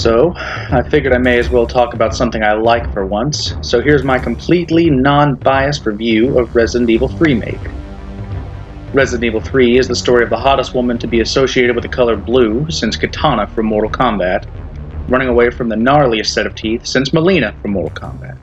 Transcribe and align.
So, 0.00 0.32
I 0.34 0.82
figured 0.88 1.12
I 1.12 1.18
may 1.18 1.38
as 1.38 1.50
well 1.50 1.66
talk 1.66 1.92
about 1.92 2.16
something 2.16 2.42
I 2.42 2.54
like 2.54 2.90
for 2.90 3.04
once, 3.04 3.52
so 3.60 3.82
here's 3.82 4.02
my 4.02 4.18
completely 4.18 4.88
non 4.88 5.34
biased 5.34 5.84
review 5.84 6.38
of 6.38 6.56
Resident 6.56 6.88
Evil 6.88 7.08
3 7.08 7.34
Remake. 7.34 7.60
Resident 8.94 9.24
Evil 9.24 9.42
3 9.42 9.78
is 9.78 9.88
the 9.88 9.94
story 9.94 10.24
of 10.24 10.30
the 10.30 10.38
hottest 10.38 10.74
woman 10.74 10.96
to 10.96 11.06
be 11.06 11.20
associated 11.20 11.76
with 11.76 11.82
the 11.82 11.90
color 11.90 12.16
blue 12.16 12.66
since 12.70 12.96
Katana 12.96 13.46
from 13.48 13.66
Mortal 13.66 13.90
Kombat, 13.90 14.46
running 15.10 15.28
away 15.28 15.50
from 15.50 15.68
the 15.68 15.76
gnarliest 15.76 16.32
set 16.32 16.46
of 16.46 16.54
teeth 16.54 16.86
since 16.86 17.10
Mileena 17.10 17.54
from 17.60 17.72
Mortal 17.72 17.90
Kombat. 17.90 18.38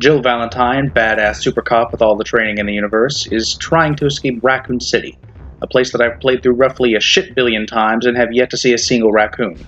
Jill 0.00 0.20
Valentine, 0.22 0.90
badass 0.90 1.36
super 1.36 1.62
cop 1.62 1.92
with 1.92 2.02
all 2.02 2.16
the 2.16 2.24
training 2.24 2.58
in 2.58 2.66
the 2.66 2.74
universe, 2.74 3.28
is 3.28 3.54
trying 3.58 3.94
to 3.94 4.06
escape 4.06 4.40
Raccoon 4.42 4.80
City, 4.80 5.16
a 5.62 5.68
place 5.68 5.92
that 5.92 6.00
I've 6.00 6.18
played 6.18 6.42
through 6.42 6.54
roughly 6.54 6.96
a 6.96 7.00
shit 7.00 7.36
billion 7.36 7.64
times 7.64 8.06
and 8.06 8.16
have 8.16 8.32
yet 8.32 8.50
to 8.50 8.56
see 8.56 8.72
a 8.72 8.78
single 8.78 9.12
raccoon. 9.12 9.64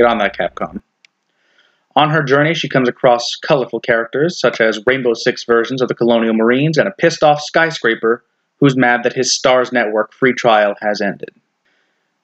Get 0.00 0.08
on 0.08 0.16
that, 0.16 0.34
Capcom. 0.34 0.80
On 1.94 2.08
her 2.08 2.22
journey, 2.22 2.54
she 2.54 2.70
comes 2.70 2.88
across 2.88 3.36
colorful 3.36 3.80
characters, 3.80 4.40
such 4.40 4.58
as 4.58 4.80
Rainbow 4.86 5.12
Six 5.12 5.44
versions 5.44 5.82
of 5.82 5.88
the 5.88 5.94
Colonial 5.94 6.32
Marines 6.32 6.78
and 6.78 6.88
a 6.88 6.90
pissed 6.90 7.22
off 7.22 7.42
skyscraper 7.42 8.24
who's 8.60 8.78
mad 8.78 9.02
that 9.02 9.12
his 9.12 9.34
STARS 9.34 9.72
network 9.72 10.14
free 10.14 10.32
trial 10.32 10.74
has 10.80 11.02
ended. 11.02 11.34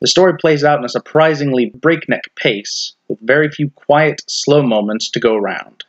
The 0.01 0.07
story 0.07 0.39
plays 0.39 0.65
out 0.65 0.79
in 0.79 0.87
a 0.87 0.89
surprisingly 0.89 1.67
breakneck 1.67 2.35
pace, 2.35 2.95
with 3.09 3.21
very 3.21 3.51
few 3.51 3.69
quiet, 3.69 4.23
slow 4.27 4.63
moments 4.63 5.11
to 5.11 5.21
go 5.21 5.35
around. 5.37 5.85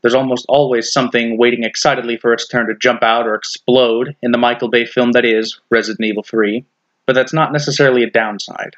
There's 0.00 0.14
almost 0.14 0.46
always 0.48 0.90
something 0.90 1.36
waiting 1.36 1.64
excitedly 1.64 2.16
for 2.16 2.32
its 2.32 2.48
turn 2.48 2.68
to 2.68 2.74
jump 2.74 3.02
out 3.02 3.26
or 3.26 3.34
explode 3.34 4.16
in 4.22 4.30
the 4.30 4.38
Michael 4.38 4.70
Bay 4.70 4.86
film 4.86 5.12
that 5.12 5.26
is 5.26 5.60
Resident 5.68 6.06
Evil 6.06 6.22
3, 6.22 6.64
but 7.04 7.12
that's 7.12 7.34
not 7.34 7.52
necessarily 7.52 8.02
a 8.02 8.10
downside. 8.10 8.76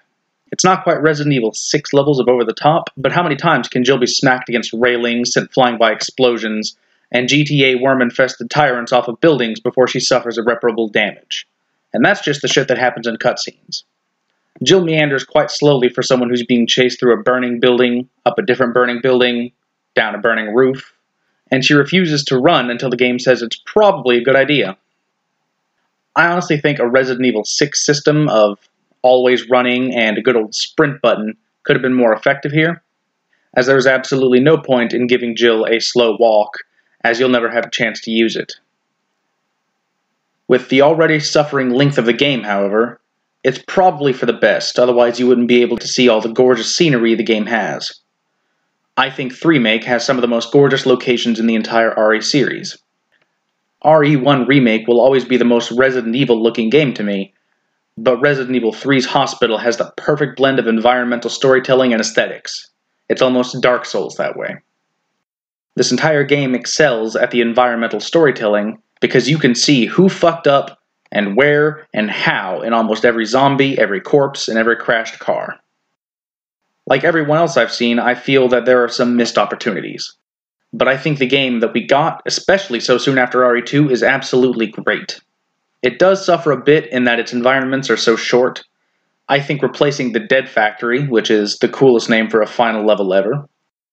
It's 0.50 0.64
not 0.64 0.82
quite 0.82 1.02
Resident 1.02 1.34
Evil 1.34 1.52
6 1.52 1.92
levels 1.92 2.20
of 2.20 2.28
over 2.28 2.44
the 2.44 2.54
top, 2.54 2.90
but 2.96 3.12
how 3.12 3.22
many 3.22 3.36
times 3.36 3.68
can 3.68 3.84
Jill 3.84 3.98
be 3.98 4.06
smacked 4.06 4.48
against 4.48 4.72
railings, 4.72 5.32
sent 5.32 5.52
flying 5.52 5.78
by 5.78 5.92
explosions, 5.92 6.76
and 7.12 7.28
GTA 7.28 7.80
worm 7.80 8.02
infested 8.02 8.50
tyrants 8.50 8.92
off 8.92 9.08
of 9.08 9.20
buildings 9.20 9.60
before 9.60 9.86
she 9.86 10.00
suffers 10.00 10.38
irreparable 10.38 10.88
damage? 10.88 11.46
And 11.92 12.04
that's 12.04 12.22
just 12.22 12.42
the 12.42 12.48
shit 12.48 12.68
that 12.68 12.78
happens 12.78 13.06
in 13.06 13.16
cutscenes. 13.16 13.84
Jill 14.62 14.82
meanders 14.82 15.24
quite 15.24 15.50
slowly 15.50 15.88
for 15.88 16.02
someone 16.02 16.30
who's 16.30 16.44
being 16.44 16.66
chased 16.66 16.98
through 16.98 17.14
a 17.14 17.22
burning 17.22 17.60
building, 17.60 18.08
up 18.26 18.38
a 18.38 18.42
different 18.42 18.74
burning 18.74 19.00
building, 19.02 19.52
down 19.94 20.14
a 20.14 20.18
burning 20.18 20.54
roof, 20.54 20.92
and 21.50 21.64
she 21.64 21.74
refuses 21.74 22.24
to 22.24 22.38
run 22.38 22.70
until 22.70 22.90
the 22.90 22.96
game 22.96 23.18
says 23.18 23.42
it's 23.42 23.60
probably 23.66 24.18
a 24.18 24.24
good 24.24 24.36
idea. 24.36 24.76
I 26.16 26.26
honestly 26.26 26.58
think 26.58 26.78
a 26.78 26.88
Resident 26.88 27.26
Evil 27.26 27.44
6 27.44 27.86
system 27.86 28.28
of 28.28 28.58
always 29.08 29.48
running 29.48 29.94
and 29.94 30.18
a 30.18 30.22
good 30.22 30.36
old 30.36 30.54
sprint 30.54 31.00
button 31.00 31.34
could 31.62 31.74
have 31.74 31.82
been 31.82 31.94
more 31.94 32.12
effective 32.12 32.52
here, 32.52 32.82
as 33.56 33.66
there 33.66 33.78
is 33.78 33.86
absolutely 33.86 34.38
no 34.38 34.58
point 34.58 34.92
in 34.92 35.06
giving 35.06 35.34
Jill 35.34 35.64
a 35.64 35.80
slow 35.80 36.14
walk, 36.20 36.58
as 37.04 37.18
you'll 37.18 37.30
never 37.30 37.50
have 37.50 37.64
a 37.64 37.70
chance 37.70 38.02
to 38.02 38.10
use 38.10 38.36
it. 38.36 38.52
With 40.46 40.68
the 40.68 40.82
already 40.82 41.20
suffering 41.20 41.70
length 41.70 41.96
of 41.96 42.04
the 42.04 42.12
game, 42.12 42.42
however, 42.42 43.00
it's 43.44 43.62
probably 43.66 44.12
for 44.12 44.26
the 44.26 44.32
best, 44.34 44.78
otherwise, 44.78 45.18
you 45.18 45.26
wouldn't 45.26 45.48
be 45.48 45.62
able 45.62 45.78
to 45.78 45.88
see 45.88 46.08
all 46.08 46.20
the 46.20 46.28
gorgeous 46.28 46.74
scenery 46.74 47.14
the 47.14 47.22
game 47.22 47.46
has. 47.46 48.00
I 48.98 49.10
think 49.10 49.32
3 49.32 49.58
Make 49.58 49.84
has 49.84 50.04
some 50.04 50.18
of 50.18 50.22
the 50.22 50.28
most 50.28 50.52
gorgeous 50.52 50.84
locations 50.84 51.40
in 51.40 51.46
the 51.46 51.54
entire 51.54 51.94
RE 51.96 52.20
series. 52.20 52.76
RE1 53.84 54.46
Remake 54.48 54.86
will 54.86 55.00
always 55.00 55.24
be 55.24 55.36
the 55.38 55.44
most 55.44 55.70
Resident 55.70 56.16
Evil 56.16 56.42
looking 56.42 56.68
game 56.68 56.92
to 56.94 57.04
me, 57.04 57.32
but 57.98 58.20
Resident 58.20 58.54
Evil 58.54 58.72
3's 58.72 59.06
Hospital 59.06 59.58
has 59.58 59.76
the 59.76 59.92
perfect 59.96 60.36
blend 60.36 60.60
of 60.60 60.68
environmental 60.68 61.30
storytelling 61.30 61.92
and 61.92 62.00
aesthetics. 62.00 62.70
It's 63.08 63.22
almost 63.22 63.60
Dark 63.60 63.84
Souls 63.84 64.14
that 64.16 64.36
way. 64.36 64.56
This 65.74 65.90
entire 65.90 66.22
game 66.22 66.54
excels 66.54 67.16
at 67.16 67.32
the 67.32 67.40
environmental 67.40 67.98
storytelling 67.98 68.80
because 69.00 69.28
you 69.28 69.36
can 69.36 69.54
see 69.54 69.86
who 69.86 70.08
fucked 70.08 70.46
up 70.46 70.78
and 71.10 71.36
where 71.36 71.86
and 71.92 72.08
how 72.10 72.62
in 72.62 72.72
almost 72.72 73.04
every 73.04 73.24
zombie, 73.24 73.76
every 73.78 74.00
corpse, 74.00 74.46
and 74.46 74.58
every 74.58 74.76
crashed 74.76 75.18
car. 75.18 75.56
Like 76.86 77.02
everyone 77.02 77.38
else 77.38 77.56
I've 77.56 77.72
seen, 77.72 77.98
I 77.98 78.14
feel 78.14 78.48
that 78.48 78.64
there 78.64 78.82
are 78.84 78.88
some 78.88 79.16
missed 79.16 79.38
opportunities. 79.38 80.14
But 80.72 80.86
I 80.86 80.96
think 80.96 81.18
the 81.18 81.26
game 81.26 81.60
that 81.60 81.72
we 81.72 81.84
got, 81.84 82.22
especially 82.26 82.78
so 82.78 82.96
soon 82.96 83.18
after 83.18 83.40
RE2, 83.40 83.90
is 83.90 84.02
absolutely 84.04 84.68
great. 84.68 85.20
It 85.82 85.98
does 85.98 86.24
suffer 86.24 86.50
a 86.50 86.62
bit 86.62 86.86
in 86.92 87.04
that 87.04 87.20
its 87.20 87.32
environments 87.32 87.88
are 87.88 87.96
so 87.96 88.16
short. 88.16 88.64
I 89.28 89.40
think 89.40 89.62
replacing 89.62 90.12
the 90.12 90.20
Dead 90.20 90.48
Factory, 90.48 91.06
which 91.06 91.30
is 91.30 91.58
the 91.58 91.68
coolest 91.68 92.10
name 92.10 92.28
for 92.28 92.40
a 92.40 92.46
final 92.46 92.84
level 92.84 93.14
ever, 93.14 93.48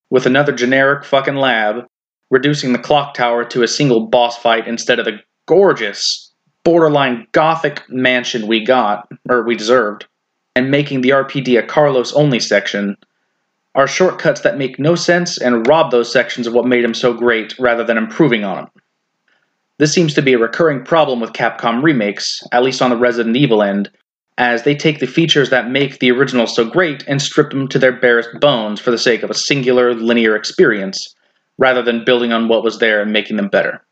with 0.09 0.25
another 0.25 0.51
generic 0.51 1.05
fucking 1.05 1.35
lab, 1.35 1.85
reducing 2.31 2.73
the 2.73 2.79
clock 2.79 3.13
tower 3.13 3.45
to 3.45 3.61
a 3.61 3.67
single 3.67 4.07
boss 4.07 4.37
fight 4.37 4.67
instead 4.67 4.97
of 4.97 5.05
the 5.05 5.19
gorgeous, 5.45 6.33
borderline 6.63 7.27
gothic 7.33 7.83
mansion 7.89 8.47
we 8.47 8.65
got, 8.65 9.07
or 9.29 9.45
we 9.45 9.55
deserved, 9.55 10.07
and 10.55 10.71
making 10.71 11.01
the 11.01 11.09
RPD 11.09 11.59
a 11.59 11.63
Carlos 11.63 12.13
only 12.13 12.39
section, 12.39 12.95
are 13.75 13.87
shortcuts 13.87 14.41
that 14.41 14.57
make 14.57 14.79
no 14.79 14.95
sense 14.95 15.37
and 15.37 15.67
rob 15.67 15.91
those 15.91 16.11
sections 16.11 16.47
of 16.47 16.53
what 16.53 16.65
made 16.65 16.83
them 16.83 16.93
so 16.93 17.13
great 17.13 17.53
rather 17.59 17.83
than 17.83 17.97
improving 17.97 18.43
on 18.43 18.55
them. 18.55 18.67
This 19.77 19.93
seems 19.93 20.13
to 20.13 20.21
be 20.21 20.33
a 20.33 20.39
recurring 20.39 20.85
problem 20.85 21.19
with 21.19 21.33
Capcom 21.33 21.83
remakes, 21.83 22.41
at 22.53 22.63
least 22.63 22.81
on 22.81 22.89
the 22.89 22.97
Resident 22.97 23.35
Evil 23.35 23.61
end, 23.61 23.89
as 24.37 24.63
they 24.63 24.75
take 24.75 24.99
the 24.99 25.07
features 25.07 25.49
that 25.49 25.69
make 25.69 25.99
the 25.99 26.11
original 26.11 26.47
so 26.47 26.63
great 26.63 27.03
and 27.07 27.21
strip 27.21 27.49
them 27.49 27.67
to 27.67 27.79
their 27.79 27.91
barest 27.91 28.29
bones 28.39 28.79
for 28.79 28.91
the 28.91 28.97
sake 28.97 29.21
of 29.21 29.29
a 29.29 29.33
singular, 29.35 29.93
linear 29.93 30.35
experience, 30.35 31.13
rather 31.57 31.81
than 31.81 32.05
building 32.05 32.31
on 32.31 32.47
what 32.47 32.63
was 32.63 32.79
there 32.79 33.01
and 33.01 33.11
making 33.11 33.35
them 33.35 33.49
better. 33.49 33.85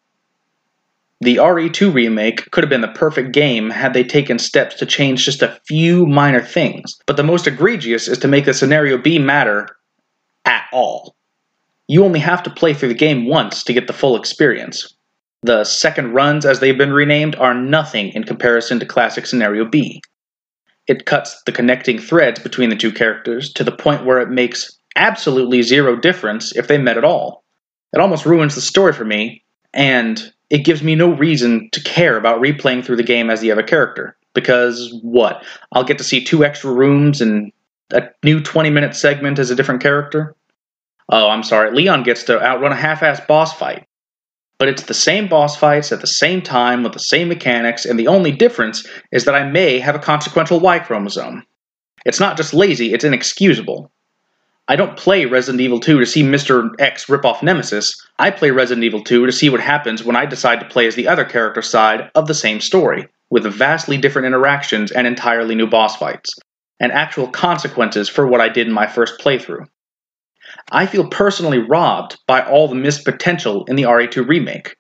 The 1.20 1.38
RE2 1.38 1.94
remake 1.94 2.52
could 2.52 2.64
have 2.64 2.70
been 2.70 2.82
the 2.82 2.88
perfect 2.90 3.34
game 3.34 3.70
had 3.70 3.94
they 3.94 4.04
taken 4.04 4.40
steps 4.40 4.76
to 4.76 4.86
change 4.86 5.24
just 5.24 5.42
a 5.42 5.60
few 5.68 6.06
minor 6.06 6.42
things, 6.42 6.98
but 7.06 7.18
the 7.18 7.24
most 7.24 7.48
egregious 7.48 8.08
is 8.08 8.18
to 8.20 8.28
make 8.28 8.46
the 8.46 8.54
scenario 8.54 8.98
B 8.98 9.20
matter 9.20 9.68
at 10.46 10.66
all. 10.72 11.16
You 11.88 12.04
only 12.04 12.20
have 12.20 12.44
to 12.44 12.50
play 12.50 12.74
through 12.74 12.90
the 12.90 12.96
game 12.96 13.26
once 13.26 13.64
to 13.64 13.74
get 13.74 13.88
the 13.88 13.94
full 13.94 14.18
experience, 14.18 14.94
the 15.44 15.66
second 15.66 16.14
runs, 16.14 16.46
as 16.46 16.60
they've 16.60 16.78
been 16.78 16.94
renamed, 16.94 17.36
are 17.36 17.54
nothing 17.54 18.10
in 18.10 18.24
comparison 18.24 18.80
to 18.80 18.86
Classic 18.86 19.26
Scenario 19.26 19.66
B. 19.66 20.02
It 20.88 21.06
cuts 21.06 21.42
the 21.44 21.52
connecting 21.52 22.00
threads 22.00 22.40
between 22.40 22.70
the 22.70 22.76
two 22.76 22.92
characters 22.92 23.52
to 23.54 23.64
the 23.64 23.72
point 23.72 24.06
where 24.06 24.20
it 24.20 24.30
makes 24.30 24.78
absolutely 24.96 25.62
zero 25.62 25.96
difference 25.96 26.56
if 26.56 26.68
they 26.68 26.78
met 26.78 26.98
at 26.98 27.04
all. 27.04 27.44
It 27.94 28.00
almost 28.00 28.26
ruins 28.26 28.56
the 28.56 28.62
story 28.62 28.94
for 28.94 29.06
me, 29.06 29.44
and 29.74 30.32
it 30.50 30.66
gives 30.66 30.82
me 30.82 30.96
no 30.96 31.14
reason 31.14 31.70
to 31.74 31.84
care 31.84 32.18
about 32.18 32.42
replaying 32.42 32.86
through 32.86 32.98
the 32.98 33.04
game 33.04 33.30
as 33.30 33.42
the 33.42 33.52
other 33.52 33.64
character. 33.64 34.16
Because 34.34 34.98
what? 35.04 35.44
I'll 35.74 35.84
get 35.84 35.98
to 36.00 36.04
see 36.04 36.24
two 36.24 36.44
extra 36.44 36.72
rooms 36.72 37.22
and 37.22 37.52
a 37.92 38.10
new 38.24 38.42
20 38.42 38.70
minute 38.70 38.96
segment 38.96 39.40
as 39.40 39.52
a 39.52 39.56
different 39.56 39.82
character? 39.82 40.36
Oh, 41.10 41.30
I'm 41.30 41.44
sorry. 41.44 41.72
Leon 41.72 42.04
gets 42.04 42.24
to 42.24 42.42
outrun 42.42 42.72
a 42.72 42.76
half 42.76 43.02
assed 43.02 43.28
boss 43.28 43.54
fight 43.54 43.86
but 44.58 44.68
it's 44.68 44.84
the 44.84 44.94
same 44.94 45.28
boss 45.28 45.56
fights 45.56 45.92
at 45.92 46.02
the 46.02 46.08
same 46.08 46.42
time 46.42 46.84
with 46.84 46.94
the 46.94 47.00
same 47.00 47.28
mechanics, 47.28 47.86
and 47.86 48.00
the 48.00 48.08
only 48.08 48.32
difference 48.32 48.88
is 49.12 49.26
that 49.26 49.36
I 49.36 49.44
may 49.50 49.80
have 49.80 49.96
a 49.96 50.00
consequential 50.00 50.60
Y 50.60 50.80
chromosome. 50.80 51.46
It's 52.06 52.20
not 52.20 52.38
just 52.38 52.54
lazy, 52.54 52.94
it's 52.94 53.04
inexcusable. 53.04 53.92
I 54.68 54.78
don't 54.78 54.98
play 54.98 55.26
Resident 55.26 55.60
Evil 55.60 55.82
2 55.82 56.00
to 56.00 56.06
see 56.06 56.24
Mr. 56.24 56.70
X 56.80 57.10
rip 57.10 57.26
off 57.26 57.44
Nemesis. 57.44 57.94
I 58.18 58.32
play 58.32 58.52
Resident 58.52 58.86
Evil 58.86 59.04
2 59.04 59.26
to 59.26 59.32
see 59.32 59.50
what 59.50 59.60
happens 59.60 60.06
when 60.06 60.16
I 60.16 60.26
decide 60.26 60.62
to 60.62 60.70
play 60.70 60.88
as 60.88 60.96
the 60.96 61.08
other 61.08 61.26
character 61.26 61.62
side 61.62 62.10
of 62.16 62.28
the 62.28 62.34
same 62.34 62.62
story, 62.62 63.08
with 63.30 63.44
vastly 63.44 63.98
different 63.98 64.28
interactions 64.28 64.92
and 64.92 65.06
entirely 65.06 65.56
new 65.56 65.68
boss 65.68 65.98
fights, 65.98 66.30
and 66.80 66.94
actual 66.94 67.28
consequences 67.28 68.08
for 68.08 68.26
what 68.26 68.40
I 68.40 68.48
did 68.48 68.68
in 68.68 68.74
my 68.74 68.88
first 68.88 69.20
playthrough. 69.20 69.66
I 70.72 70.86
feel 70.86 71.08
personally 71.08 71.60
robbed 71.60 72.18
by 72.28 72.42
all 72.42 72.68
the 72.68 72.76
missed 72.76 73.06
potential 73.06 73.66
in 73.66 73.76
the 73.76 73.84
RE2 73.84 74.28
remake. 74.28 74.76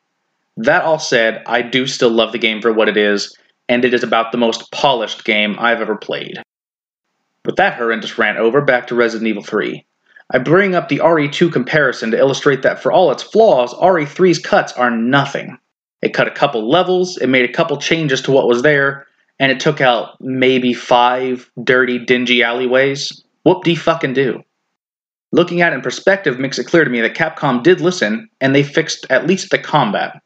That 0.57 0.83
all 0.83 0.99
said, 0.99 1.43
I 1.45 1.61
do 1.61 1.87
still 1.87 2.11
love 2.11 2.31
the 2.31 2.37
game 2.37 2.61
for 2.61 2.71
what 2.71 2.89
it 2.89 2.97
is, 2.97 3.35
and 3.67 3.83
it 3.83 3.93
is 3.93 4.03
about 4.03 4.31
the 4.31 4.37
most 4.37 4.71
polished 4.71 5.25
game 5.25 5.55
I've 5.59 5.81
ever 5.81 5.95
played. 5.95 6.41
With 7.45 7.55
that 7.57 7.75
horrendous 7.75 8.17
rant 8.17 8.37
over, 8.37 8.61
back 8.61 8.87
to 8.87 8.95
Resident 8.95 9.27
Evil 9.27 9.43
3. 9.43 9.85
I 10.31 10.37
bring 10.39 10.75
up 10.75 10.89
the 10.89 10.99
RE2 10.99 11.51
comparison 11.51 12.11
to 12.11 12.17
illustrate 12.17 12.61
that 12.61 12.81
for 12.81 12.91
all 12.91 13.11
its 13.11 13.23
flaws, 13.23 13.73
RE3's 13.73 14.39
cuts 14.39 14.73
are 14.73 14.91
nothing. 14.91 15.57
It 16.01 16.13
cut 16.13 16.27
a 16.27 16.31
couple 16.31 16.69
levels, 16.69 17.17
it 17.17 17.27
made 17.27 17.49
a 17.49 17.53
couple 17.53 17.77
changes 17.77 18.21
to 18.23 18.31
what 18.31 18.47
was 18.47 18.61
there, 18.61 19.07
and 19.39 19.51
it 19.51 19.59
took 19.59 19.81
out 19.81 20.15
maybe 20.21 20.73
five 20.73 21.49
dirty, 21.63 21.99
dingy 21.99 22.43
alleyways. 22.43 23.23
Whoop 23.43 23.63
de 23.63 23.75
fucking 23.75 24.13
do. 24.13 24.43
Looking 25.33 25.61
at 25.61 25.73
it 25.73 25.77
in 25.77 25.81
perspective 25.81 26.37
makes 26.37 26.59
it 26.59 26.67
clear 26.67 26.83
to 26.83 26.91
me 26.91 27.01
that 27.01 27.15
Capcom 27.15 27.63
did 27.63 27.81
listen, 27.81 28.29
and 28.39 28.53
they 28.53 28.61
fixed 28.61 29.07
at 29.09 29.25
least 29.25 29.49
the 29.49 29.57
combat. 29.57 30.21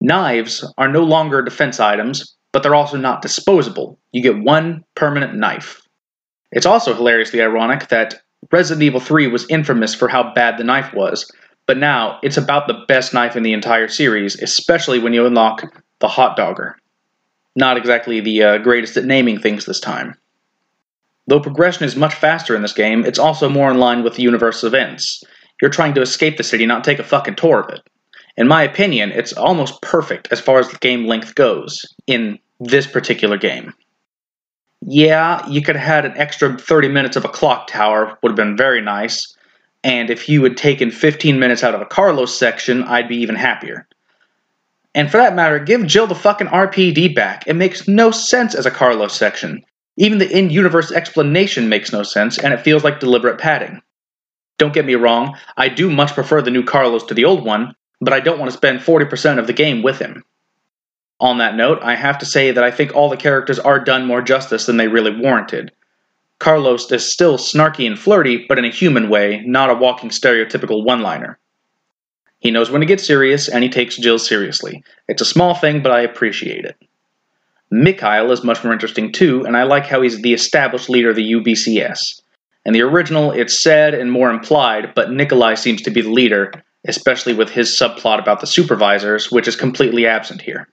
Knives 0.00 0.64
are 0.78 0.88
no 0.88 1.02
longer 1.02 1.42
defense 1.42 1.80
items, 1.80 2.36
but 2.52 2.62
they're 2.62 2.76
also 2.76 2.96
not 2.96 3.22
disposable. 3.22 3.98
You 4.12 4.22
get 4.22 4.38
one 4.38 4.84
permanent 4.94 5.34
knife. 5.34 5.82
It's 6.52 6.64
also 6.64 6.94
hilariously 6.94 7.42
ironic 7.42 7.88
that 7.88 8.22
Resident 8.52 8.84
Evil 8.84 9.00
3 9.00 9.26
was 9.26 9.50
infamous 9.50 9.96
for 9.96 10.06
how 10.06 10.32
bad 10.32 10.58
the 10.58 10.64
knife 10.64 10.94
was, 10.94 11.28
but 11.66 11.76
now 11.76 12.20
it's 12.22 12.36
about 12.36 12.68
the 12.68 12.84
best 12.86 13.12
knife 13.12 13.34
in 13.34 13.42
the 13.42 13.52
entire 13.52 13.88
series, 13.88 14.40
especially 14.40 15.00
when 15.00 15.12
you 15.12 15.26
unlock 15.26 15.64
the 15.98 16.08
Hot 16.08 16.36
Dogger. 16.36 16.76
Not 17.56 17.76
exactly 17.76 18.20
the 18.20 18.42
uh, 18.44 18.58
greatest 18.58 18.96
at 18.96 19.04
naming 19.04 19.40
things 19.40 19.66
this 19.66 19.80
time. 19.80 20.14
Though 21.30 21.38
progression 21.38 21.84
is 21.84 21.94
much 21.94 22.12
faster 22.16 22.56
in 22.56 22.62
this 22.62 22.72
game, 22.72 23.04
it's 23.04 23.18
also 23.18 23.48
more 23.48 23.70
in 23.70 23.78
line 23.78 24.02
with 24.02 24.16
the 24.16 24.22
universe 24.22 24.64
events. 24.64 25.22
You're 25.62 25.70
trying 25.70 25.94
to 25.94 26.02
escape 26.02 26.36
the 26.36 26.42
city, 26.42 26.66
not 26.66 26.82
take 26.82 26.98
a 26.98 27.04
fucking 27.04 27.36
tour 27.36 27.60
of 27.60 27.72
it. 27.72 27.82
In 28.36 28.48
my 28.48 28.64
opinion, 28.64 29.12
it's 29.12 29.32
almost 29.34 29.80
perfect 29.80 30.26
as 30.32 30.40
far 30.40 30.58
as 30.58 30.68
the 30.68 30.78
game 30.78 31.06
length 31.06 31.36
goes 31.36 31.78
in 32.08 32.40
this 32.58 32.84
particular 32.88 33.38
game. 33.38 33.72
Yeah, 34.80 35.48
you 35.48 35.62
could 35.62 35.76
have 35.76 35.86
had 35.86 36.04
an 36.04 36.18
extra 36.18 36.58
30 36.58 36.88
minutes 36.88 37.14
of 37.14 37.24
a 37.24 37.28
clock 37.28 37.68
tower, 37.68 38.18
would 38.24 38.30
have 38.30 38.36
been 38.36 38.56
very 38.56 38.80
nice. 38.80 39.24
And 39.84 40.10
if 40.10 40.28
you 40.28 40.42
had 40.42 40.56
taken 40.56 40.90
15 40.90 41.38
minutes 41.38 41.62
out 41.62 41.76
of 41.76 41.80
a 41.80 41.86
Carlos 41.86 42.36
section, 42.36 42.82
I'd 42.82 43.08
be 43.08 43.18
even 43.18 43.36
happier. 43.36 43.86
And 44.96 45.08
for 45.08 45.18
that 45.18 45.36
matter, 45.36 45.60
give 45.60 45.86
Jill 45.86 46.08
the 46.08 46.16
fucking 46.16 46.48
RPD 46.48 47.14
back. 47.14 47.46
It 47.46 47.54
makes 47.54 47.86
no 47.86 48.10
sense 48.10 48.56
as 48.56 48.66
a 48.66 48.70
Carlos 48.72 49.14
section. 49.14 49.64
Even 49.96 50.18
the 50.18 50.30
in 50.30 50.50
universe 50.50 50.92
explanation 50.92 51.68
makes 51.68 51.92
no 51.92 52.02
sense, 52.02 52.38
and 52.38 52.54
it 52.54 52.60
feels 52.60 52.84
like 52.84 53.00
deliberate 53.00 53.38
padding. 53.38 53.82
Don't 54.58 54.74
get 54.74 54.84
me 54.86 54.94
wrong, 54.94 55.36
I 55.56 55.68
do 55.68 55.90
much 55.90 56.14
prefer 56.14 56.42
the 56.42 56.50
new 56.50 56.62
Carlos 56.62 57.04
to 57.04 57.14
the 57.14 57.24
old 57.24 57.44
one, 57.44 57.74
but 58.00 58.12
I 58.12 58.20
don't 58.20 58.38
want 58.38 58.50
to 58.50 58.56
spend 58.56 58.80
40% 58.80 59.38
of 59.38 59.46
the 59.46 59.52
game 59.52 59.82
with 59.82 59.98
him. 59.98 60.22
On 61.18 61.38
that 61.38 61.54
note, 61.54 61.80
I 61.82 61.96
have 61.96 62.18
to 62.18 62.26
say 62.26 62.50
that 62.50 62.64
I 62.64 62.70
think 62.70 62.94
all 62.94 63.10
the 63.10 63.16
characters 63.16 63.58
are 63.58 63.78
done 63.78 64.06
more 64.06 64.22
justice 64.22 64.66
than 64.66 64.78
they 64.78 64.88
really 64.88 65.14
warranted. 65.14 65.72
Carlos 66.38 66.90
is 66.90 67.12
still 67.12 67.36
snarky 67.36 67.86
and 67.86 67.98
flirty, 67.98 68.46
but 68.48 68.58
in 68.58 68.64
a 68.64 68.70
human 68.70 69.10
way, 69.10 69.42
not 69.44 69.68
a 69.68 69.74
walking 69.74 70.08
stereotypical 70.08 70.82
one 70.84 71.02
liner. 71.02 71.38
He 72.38 72.50
knows 72.50 72.70
when 72.70 72.80
to 72.80 72.86
get 72.86 73.00
serious, 73.00 73.48
and 73.48 73.62
he 73.62 73.68
takes 73.68 73.98
Jill 73.98 74.18
seriously. 74.18 74.82
It's 75.08 75.20
a 75.20 75.26
small 75.26 75.54
thing, 75.54 75.82
but 75.82 75.92
I 75.92 76.00
appreciate 76.00 76.64
it. 76.64 76.76
Mikhail 77.70 78.32
is 78.32 78.42
much 78.42 78.64
more 78.64 78.72
interesting 78.72 79.12
too, 79.12 79.44
and 79.44 79.56
I 79.56 79.62
like 79.62 79.86
how 79.86 80.02
he's 80.02 80.20
the 80.22 80.34
established 80.34 80.90
leader 80.90 81.10
of 81.10 81.16
the 81.16 81.32
UBCS. 81.32 82.20
In 82.66 82.72
the 82.72 82.82
original, 82.82 83.30
it's 83.30 83.58
said 83.58 83.94
and 83.94 84.10
more 84.10 84.30
implied, 84.30 84.92
but 84.94 85.12
Nikolai 85.12 85.54
seems 85.54 85.80
to 85.82 85.90
be 85.90 86.02
the 86.02 86.10
leader, 86.10 86.52
especially 86.86 87.32
with 87.32 87.50
his 87.50 87.76
subplot 87.76 88.18
about 88.18 88.40
the 88.40 88.46
supervisors, 88.46 89.30
which 89.30 89.48
is 89.48 89.56
completely 89.56 90.06
absent 90.06 90.42
here. 90.42 90.68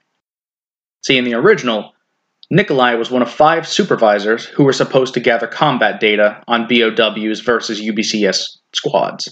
See, 1.02 1.16
in 1.16 1.24
the 1.24 1.34
original, 1.34 1.94
Nikolai 2.50 2.94
was 2.94 3.10
one 3.10 3.22
of 3.22 3.30
five 3.30 3.68
supervisors 3.68 4.44
who 4.46 4.64
were 4.64 4.72
supposed 4.72 5.14
to 5.14 5.20
gather 5.20 5.46
combat 5.46 6.00
data 6.00 6.42
on 6.48 6.66
BOWs 6.66 7.40
versus 7.40 7.80
UBCS 7.80 8.58
squads. 8.74 9.28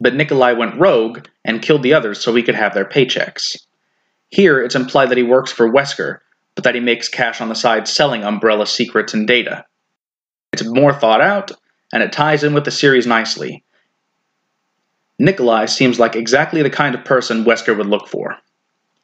But 0.00 0.14
Nikolai 0.14 0.52
went 0.52 0.80
rogue 0.80 1.26
and 1.44 1.62
killed 1.62 1.82
the 1.82 1.94
others 1.94 2.20
so 2.20 2.34
he 2.34 2.42
could 2.42 2.54
have 2.54 2.74
their 2.74 2.86
paychecks. 2.86 3.56
Here, 4.30 4.62
it's 4.62 4.74
implied 4.74 5.10
that 5.10 5.18
he 5.18 5.22
works 5.22 5.52
for 5.52 5.70
Wesker, 5.70 6.18
but 6.60 6.64
that 6.64 6.74
he 6.74 6.80
makes 6.82 7.08
cash 7.08 7.40
on 7.40 7.48
the 7.48 7.54
side 7.54 7.88
selling 7.88 8.22
Umbrella 8.22 8.66
secrets 8.66 9.14
and 9.14 9.26
data. 9.26 9.64
It's 10.52 10.62
more 10.62 10.92
thought 10.92 11.22
out, 11.22 11.52
and 11.90 12.02
it 12.02 12.12
ties 12.12 12.44
in 12.44 12.52
with 12.52 12.66
the 12.66 12.70
series 12.70 13.06
nicely. 13.06 13.64
Nikolai 15.18 15.64
seems 15.64 15.98
like 15.98 16.14
exactly 16.14 16.60
the 16.60 16.68
kind 16.68 16.94
of 16.94 17.02
person 17.02 17.46
Wesker 17.46 17.74
would 17.74 17.86
look 17.86 18.08
for. 18.08 18.36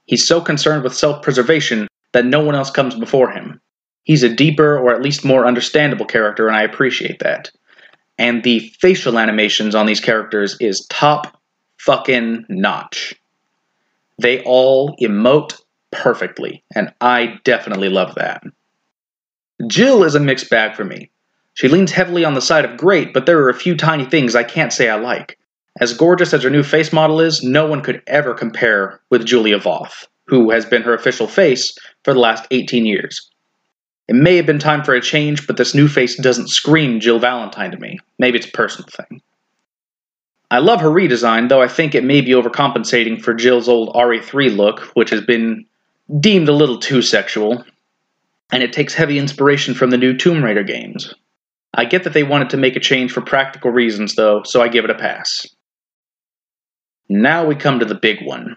He's 0.05 0.29
so 0.29 0.39
concerned 0.39 0.85
with 0.85 0.95
self 0.95 1.23
preservation 1.23 1.89
that 2.13 2.27
no 2.27 2.41
one 2.45 2.55
else 2.55 2.71
comes 2.71 2.95
before 2.95 3.31
him. 3.31 3.59
He's 4.05 4.23
a 4.23 4.29
deeper, 4.29 4.77
or 4.79 4.95
at 4.95 5.01
least 5.01 5.25
more 5.25 5.47
understandable 5.47 6.05
character, 6.05 6.49
and 6.49 6.57
I 6.59 6.63
appreciate 6.63 7.21
that. 7.21 7.51
And 8.19 8.43
the 8.43 8.71
facial 8.81 9.19
animations 9.19 9.75
on 9.75 9.87
these 9.87 10.01
characters 10.01 10.59
is 10.61 10.87
top 10.91 11.41
fucking 11.79 12.45
notch. 12.51 13.15
They 14.19 14.43
all 14.43 14.95
emote 14.99 15.59
perfectly, 15.91 16.63
and 16.75 16.93
I 17.01 17.39
definitely 17.45 17.89
love 17.89 18.15
that. 18.17 18.43
Jill 19.67 20.05
is 20.05 20.15
a 20.15 20.21
mixed 20.21 20.51
bag 20.51 20.75
for 20.75 20.85
me. 20.85 21.11
She 21.55 21.69
leans 21.69 21.91
heavily 21.91 22.25
on 22.25 22.35
the 22.35 22.43
side 22.43 22.65
of 22.65 22.77
great, 22.77 23.15
but 23.15 23.25
there 23.25 23.39
are 23.39 23.49
a 23.49 23.55
few 23.55 23.77
tiny 23.77 24.05
things 24.05 24.35
I 24.35 24.45
can't 24.45 24.73
say 24.73 24.91
I 24.91 24.97
like. 24.97 25.39
As 25.81 25.95
gorgeous 25.95 26.35
as 26.35 26.43
her 26.43 26.51
new 26.51 26.63
face 26.63 26.93
model 26.93 27.21
is, 27.21 27.43
no 27.43 27.67
one 27.67 27.83
could 27.83 28.03
ever 28.07 28.35
compare 28.35 29.01
with 29.11 29.25
Julia 29.25 29.59
Voth, 29.59 30.07
who 30.27 30.51
has 30.51 30.65
been 30.65 30.83
her 30.83 30.95
official 30.95 31.27
face 31.27 31.77
for 32.05 32.13
the 32.13 32.21
last 32.21 32.47
18 32.51 32.85
years. 32.85 33.31
It 34.09 34.15
may 34.15 34.37
have 34.37 34.47
been 34.47 34.59
time 34.59 34.85
for 34.85 34.95
a 34.95 35.01
change, 35.01 35.47
but 35.47 35.57
this 35.57 35.75
new 35.75 35.89
face 35.89 36.17
doesn't 36.17 36.49
scream 36.49 37.01
Jill 37.01 37.19
Valentine 37.19 37.71
to 37.73 37.79
me. 37.79 37.99
Maybe 38.19 38.39
it's 38.39 38.47
a 38.47 38.53
personal 38.53 38.89
thing. 38.89 39.21
I 40.51 40.59
love 40.59 40.81
her 40.81 40.91
redesign, 40.91 41.49
though 41.49 41.61
I 41.61 41.69
think 41.69 41.95
it 41.95 42.05
may 42.05 42.21
be 42.21 42.31
overcompensating 42.31 43.21
for 43.21 43.35
Jill's 43.35 43.69
old 43.69 43.95
RE3 43.95 44.57
look, 44.57 44.81
which 44.95 45.11
has 45.11 45.23
been 45.23 45.67
deemed 46.21 46.49
a 46.49 46.53
little 46.53 46.79
too 46.79 47.03
sexual, 47.03 47.65
and 48.53 48.63
it 48.63 48.73
takes 48.73 48.95
heavy 48.95 49.19
inspiration 49.19 49.75
from 49.75 49.91
the 49.91 49.99
new 49.99 50.17
Tomb 50.17 50.43
Raider 50.43 50.63
games. 50.63 51.13
I 51.75 51.85
get 51.85 52.05
that 52.05 52.13
they 52.13 52.23
wanted 52.23 52.51
to 52.51 52.57
make 52.57 52.77
a 52.77 52.81
change 52.81 53.13
for 53.13 53.21
practical 53.21 53.71
reasons, 53.71 54.15
though, 54.15 54.43
so 54.45 54.63
I 54.63 54.69
give 54.69 54.85
it 54.85 54.91
a 54.91 54.95
pass. 54.95 55.47
Now 57.09 57.45
we 57.45 57.55
come 57.55 57.79
to 57.79 57.85
the 57.85 57.95
big 57.95 58.25
one. 58.25 58.57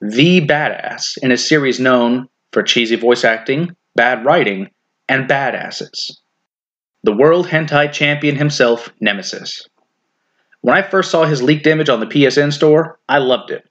The 0.00 0.46
Badass, 0.46 1.18
in 1.22 1.32
a 1.32 1.36
series 1.36 1.80
known 1.80 2.28
for 2.52 2.62
cheesy 2.62 2.96
voice 2.96 3.24
acting, 3.24 3.76
bad 3.94 4.24
writing, 4.24 4.68
and 5.08 5.28
badasses. 5.28 6.12
The 7.04 7.12
World 7.12 7.46
Hentai 7.46 7.92
Champion 7.92 8.36
himself, 8.36 8.90
Nemesis. 9.00 9.66
When 10.60 10.76
I 10.76 10.82
first 10.82 11.10
saw 11.10 11.24
his 11.24 11.42
leaked 11.42 11.66
image 11.66 11.88
on 11.88 12.00
the 12.00 12.06
PSN 12.06 12.52
store, 12.52 13.00
I 13.08 13.18
loved 13.18 13.50
it. 13.50 13.68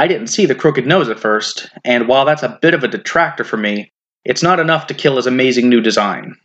I 0.00 0.06
didn't 0.06 0.28
see 0.28 0.46
the 0.46 0.54
crooked 0.54 0.86
nose 0.86 1.10
at 1.10 1.20
first, 1.20 1.68
and 1.84 2.08
while 2.08 2.24
that's 2.24 2.42
a 2.42 2.58
bit 2.62 2.72
of 2.72 2.82
a 2.82 2.88
detractor 2.88 3.44
for 3.44 3.58
me, 3.58 3.92
it's 4.24 4.42
not 4.42 4.58
enough 4.58 4.86
to 4.86 4.94
kill 4.94 5.16
his 5.16 5.26
amazing 5.26 5.68
new 5.68 5.82
design. 5.82 6.36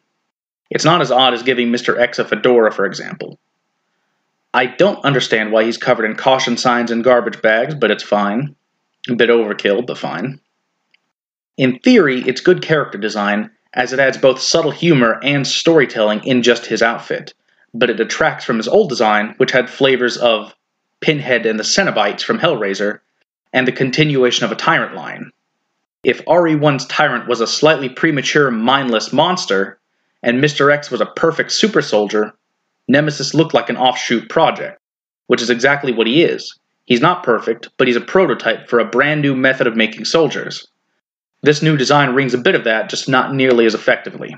It's 0.70 0.84
not 0.84 1.00
as 1.00 1.10
odd 1.10 1.34
as 1.34 1.42
giving 1.42 1.70
Mr. 1.70 1.98
X 1.98 2.20
a 2.20 2.26
fedora, 2.26 2.70
for 2.74 2.86
example. 2.86 3.40
I 4.54 4.66
don't 4.66 5.06
understand 5.06 5.54
why 5.54 5.64
he's 5.64 5.78
covered 5.78 6.04
in 6.04 6.18
caution 6.18 6.58
signs 6.58 6.92
and 6.92 7.02
garbage 7.02 7.42
bags, 7.42 7.74
but 7.74 7.92
it's 7.92 8.04
fine. 8.04 8.58
A 9.08 9.16
bit 9.16 9.30
overkill, 9.30 9.88
but 9.88 9.98
fine. 9.98 10.42
In 11.56 11.80
theory, 11.80 12.28
it's 12.28 12.42
good 12.42 12.62
character 12.62 12.98
design, 12.98 13.52
as 13.74 13.94
it 13.94 14.02
adds 14.02 14.18
both 14.18 14.42
subtle 14.42 14.72
humor 14.72 15.18
and 15.24 15.48
storytelling 15.48 16.26
in 16.26 16.44
just 16.44 16.66
his 16.66 16.82
outfit, 16.82 17.34
but 17.74 17.90
it 17.90 17.96
detracts 17.96 18.44
from 18.44 18.58
his 18.58 18.68
old 18.68 18.90
design, 18.90 19.34
which 19.38 19.54
had 19.54 19.70
flavors 19.70 20.18
of 20.18 20.54
Pinhead 21.00 21.46
and 21.46 21.58
the 21.58 21.64
Cenobites 21.64 22.22
from 22.22 22.40
Hellraiser, 22.40 23.00
and 23.56 23.66
the 23.66 23.72
continuation 23.72 24.44
of 24.44 24.52
a 24.52 24.56
Tyrant 24.56 24.96
line. 24.96 25.32
If 26.04 26.24
RE1's 26.26 26.86
Tyrant 26.88 27.28
was 27.28 27.40
a 27.40 27.48
slightly 27.48 27.88
premature, 27.88 28.52
mindless 28.52 29.14
monster, 29.14 29.80
and 30.22 30.44
Mr. 30.44 30.72
X 30.72 30.92
was 30.92 31.00
a 31.00 31.06
perfect 31.06 31.54
super 31.54 31.82
soldier, 31.82 32.34
Nemesis 32.90 33.34
looked 33.34 33.54
like 33.54 33.70
an 33.70 33.78
offshoot 33.78 34.28
project, 34.28 34.82
which 35.28 35.42
is 35.42 35.50
exactly 35.50 35.94
what 35.94 36.06
he 36.06 36.22
is. 36.22 36.60
He's 36.84 37.00
not 37.00 37.24
perfect, 37.24 37.70
but 37.78 37.88
he's 37.88 37.96
a 37.96 38.02
prototype 38.02 38.70
for 38.70 38.80
a 38.80 38.86
brand 38.86 39.22
new 39.22 39.34
method 39.34 39.68
of 39.68 39.78
making 39.78 40.04
soldiers. 40.04 40.68
This 41.42 41.62
new 41.62 41.78
design 41.78 42.14
rings 42.14 42.34
a 42.34 42.40
bit 42.40 42.56
of 42.56 42.66
that, 42.66 42.90
just 42.90 43.08
not 43.08 43.34
nearly 43.34 43.66
as 43.66 43.74
effectively. 43.74 44.36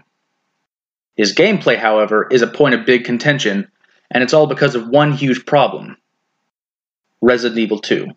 His 1.15 1.33
gameplay, 1.33 1.75
however, 1.75 2.27
is 2.29 2.43
a 2.43 2.47
point 2.47 2.75
of 2.75 2.85
big 2.85 3.03
contention, 3.03 3.67
and 4.11 4.23
it's 4.23 4.33
all 4.33 4.45
because 4.45 4.75
of 4.75 4.87
one 4.87 5.13
huge 5.13 5.43
problem 5.47 5.97
Resident 7.19 7.57
Evil 7.57 7.79
2. 7.79 8.11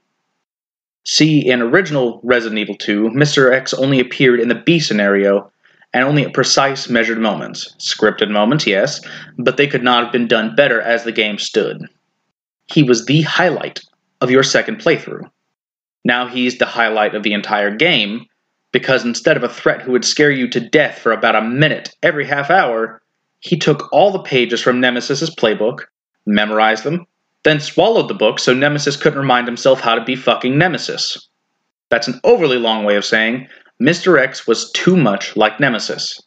See, 1.05 1.49
in 1.49 1.63
original 1.63 2.21
Resident 2.23 2.59
Evil 2.59 2.77
2, 2.77 3.11
Mr. 3.11 3.53
X 3.53 3.73
only 3.75 4.01
appeared 4.01 4.41
in 4.41 4.49
the 4.49 4.55
B 4.55 4.79
scenario 4.79 5.51
and 5.93 6.05
only 6.05 6.25
at 6.25 6.35
precise 6.35 6.89
measured 6.89 7.19
moments. 7.19 7.75
Scripted 7.79 8.31
moments, 8.31 8.67
yes, 8.67 9.01
but 9.39 9.57
they 9.57 9.67
could 9.67 9.83
not 9.83 10.05
have 10.05 10.13
been 10.13 10.29
done 10.29 10.55
better 10.55 10.81
as 10.81 11.05
the 11.05 11.13
game 11.13 11.39
stood. 11.39 11.83
He 12.67 12.83
was 12.83 13.07
the 13.07 13.23
highlight 13.23 13.81
of 14.21 14.31
your 14.31 14.43
second 14.43 14.79
playthrough. 14.79 15.29
Now 16.05 16.29
he's 16.29 16.59
the 16.59 16.67
highlight 16.67 17.15
of 17.15 17.23
the 17.23 17.33
entire 17.33 17.75
game, 17.75 18.27
because 18.73 19.05
instead 19.05 19.37
of 19.37 19.43
a 19.43 19.49
threat 19.49 19.83
who 19.83 19.93
would 19.93 20.05
scare 20.05 20.31
you 20.31 20.49
to 20.51 20.61
death 20.61 20.99
for 20.99 21.13
about 21.13 21.35
a 21.35 21.43
minute 21.43 21.95
every 22.03 22.27
half 22.27 22.51
hour, 22.51 23.03
he 23.41 23.59
took 23.59 23.93
all 23.93 24.13
the 24.13 24.23
pages 24.23 24.61
from 24.61 24.81
Nemesis's 24.81 25.35
playbook, 25.35 25.87
memorized 26.27 26.85
them, 26.85 27.07
then 27.43 27.61
swallowed 27.61 28.09
the 28.09 28.15
book 28.15 28.39
so 28.39 28.53
Nemesis 28.53 28.97
couldn't 28.97 29.19
remind 29.19 29.47
himself 29.47 29.81
how 29.81 29.95
to 29.95 30.05
be 30.05 30.17
fucking 30.17 30.59
Nemesis. 30.59 31.29
That's 31.89 32.09
an 32.09 32.21
overly 32.23 32.59
long 32.59 32.85
way 32.85 32.97
of 32.97 33.05
saying 33.05 33.49
Mr. 33.81 34.21
X 34.21 34.47
was 34.47 34.71
too 34.73 34.97
much 34.97 35.37
like 35.37 35.59
Nemesis. 35.59 36.21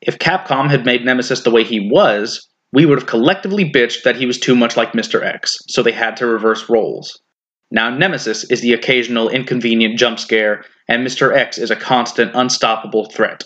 If 0.00 0.18
Capcom 0.18 0.68
had 0.68 0.84
made 0.84 1.04
Nemesis 1.04 1.40
the 1.40 1.50
way 1.50 1.64
he 1.64 1.88
was, 1.90 2.46
we 2.72 2.84
would 2.84 2.98
have 2.98 3.08
collectively 3.08 3.64
bitched 3.64 4.02
that 4.02 4.16
he 4.16 4.26
was 4.26 4.38
too 4.38 4.56
much 4.56 4.76
like 4.76 4.92
Mr. 4.92 5.24
X, 5.24 5.56
so 5.68 5.82
they 5.82 5.92
had 5.92 6.16
to 6.16 6.26
reverse 6.26 6.68
roles. 6.68 7.20
Now, 7.70 7.90
Nemesis 7.90 8.44
is 8.50 8.60
the 8.60 8.72
occasional 8.72 9.28
inconvenient 9.28 9.98
jump 9.98 10.18
scare, 10.18 10.64
and 10.88 11.06
Mr. 11.06 11.34
X 11.34 11.58
is 11.58 11.70
a 11.70 11.76
constant, 11.76 12.32
unstoppable 12.34 13.06
threat. 13.06 13.44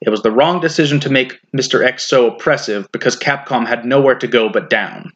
It 0.00 0.10
was 0.10 0.22
the 0.22 0.30
wrong 0.30 0.60
decision 0.60 1.00
to 1.00 1.10
make 1.10 1.40
Mr. 1.56 1.84
X 1.84 2.06
so 2.06 2.26
oppressive 2.26 2.86
because 2.92 3.16
Capcom 3.16 3.66
had 3.66 3.84
nowhere 3.84 4.16
to 4.16 4.26
go 4.26 4.48
but 4.48 4.68
down. 4.68 5.12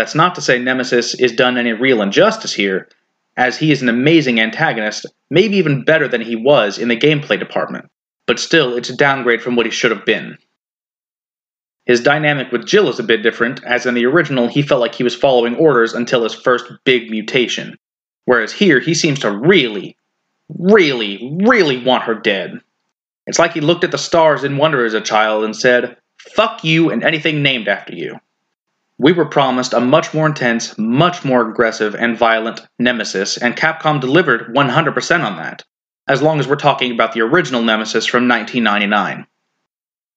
That's 0.00 0.14
not 0.14 0.34
to 0.36 0.40
say 0.40 0.58
Nemesis 0.58 1.14
is 1.16 1.32
done 1.32 1.58
any 1.58 1.74
real 1.74 2.00
injustice 2.00 2.54
here, 2.54 2.88
as 3.36 3.58
he 3.58 3.70
is 3.70 3.82
an 3.82 3.90
amazing 3.90 4.40
antagonist, 4.40 5.04
maybe 5.28 5.58
even 5.58 5.84
better 5.84 6.08
than 6.08 6.22
he 6.22 6.36
was 6.36 6.78
in 6.78 6.88
the 6.88 6.96
gameplay 6.96 7.38
department, 7.38 7.84
but 8.26 8.38
still 8.38 8.78
it's 8.78 8.88
a 8.88 8.96
downgrade 8.96 9.42
from 9.42 9.56
what 9.56 9.66
he 9.66 9.70
should 9.70 9.90
have 9.90 10.06
been. 10.06 10.38
His 11.84 12.00
dynamic 12.00 12.50
with 12.50 12.66
Jill 12.66 12.88
is 12.88 12.98
a 12.98 13.02
bit 13.02 13.22
different, 13.22 13.62
as 13.62 13.84
in 13.84 13.92
the 13.92 14.06
original 14.06 14.48
he 14.48 14.62
felt 14.62 14.80
like 14.80 14.94
he 14.94 15.04
was 15.04 15.14
following 15.14 15.54
orders 15.56 15.92
until 15.92 16.22
his 16.22 16.34
first 16.34 16.64
big 16.84 17.10
mutation, 17.10 17.78
whereas 18.24 18.54
here 18.54 18.80
he 18.80 18.94
seems 18.94 19.18
to 19.18 19.30
really, 19.30 19.98
really, 20.48 21.38
really 21.42 21.84
want 21.84 22.04
her 22.04 22.14
dead. 22.14 22.58
It's 23.26 23.38
like 23.38 23.52
he 23.52 23.60
looked 23.60 23.84
at 23.84 23.90
the 23.90 23.98
stars 23.98 24.44
in 24.44 24.56
wonder 24.56 24.82
as 24.82 24.94
a 24.94 25.02
child 25.02 25.44
and 25.44 25.54
said, 25.54 25.98
Fuck 26.16 26.64
you 26.64 26.88
and 26.88 27.04
anything 27.04 27.42
named 27.42 27.68
after 27.68 27.94
you. 27.94 28.18
We 29.02 29.12
were 29.12 29.24
promised 29.24 29.72
a 29.72 29.80
much 29.80 30.12
more 30.12 30.26
intense, 30.26 30.76
much 30.76 31.24
more 31.24 31.48
aggressive, 31.48 31.94
and 31.94 32.18
violent 32.18 32.60
Nemesis, 32.78 33.38
and 33.38 33.56
Capcom 33.56 33.98
delivered 33.98 34.54
100% 34.54 35.24
on 35.24 35.36
that, 35.38 35.64
as 36.06 36.20
long 36.20 36.38
as 36.38 36.46
we're 36.46 36.56
talking 36.56 36.92
about 36.92 37.14
the 37.14 37.22
original 37.22 37.62
Nemesis 37.62 38.04
from 38.04 38.28
1999. 38.28 39.26